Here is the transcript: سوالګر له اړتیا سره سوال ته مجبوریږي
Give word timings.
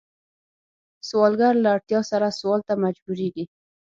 سوالګر 1.07 1.53
له 1.63 1.69
اړتیا 1.75 2.01
سره 2.11 2.27
سوال 2.39 2.61
ته 2.67 2.73
مجبوریږي 2.83 3.45